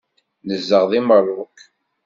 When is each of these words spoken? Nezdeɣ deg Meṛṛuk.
Nezdeɣ 0.47 0.83
deg 0.91 1.01
Meṛṛuk. 1.07 1.57